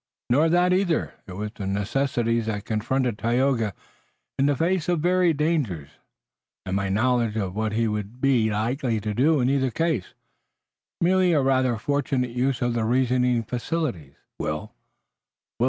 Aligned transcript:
"Nor 0.31 0.49
that 0.49 0.73
either. 0.73 1.13
It 1.27 1.33
was 1.33 1.51
the 1.53 1.67
necessities 1.67 2.47
that 2.47 2.65
confronted 2.65 3.19
Tayoga 3.19 3.75
in 4.39 4.47
the 4.47 4.55
face 4.55 4.89
of 4.89 5.01
varied 5.01 5.37
dangers, 5.37 5.89
and 6.65 6.75
my 6.75 6.89
knowledge 6.89 7.37
of 7.37 7.55
what 7.55 7.73
he 7.73 7.87
would 7.87 8.19
be 8.19 8.49
likely 8.49 8.99
to 8.99 9.13
do 9.13 9.39
in 9.41 9.47
either 9.47 9.69
case. 9.69 10.15
Merely 11.01 11.33
a 11.33 11.41
rather 11.43 11.77
fortunate 11.77 12.31
use 12.31 12.63
of 12.63 12.73
the 12.73 12.83
reasoning 12.83 13.43
faculties, 13.43 14.15
Will." 14.39 14.73